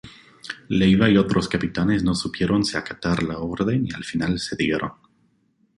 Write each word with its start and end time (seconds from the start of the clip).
Leyva 0.69 1.11
y 1.11 1.17
otros 1.19 1.47
capitanes 1.47 2.01
no 2.03 2.15
supieron 2.15 2.65
si 2.65 2.75
acatar 2.75 3.21
la 3.21 3.37
orden 3.37 3.85
y 3.85 3.91
al 3.93 4.03
final 4.03 4.39
cedieron. 4.39 4.93